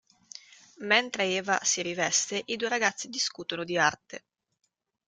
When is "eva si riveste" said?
1.27-2.41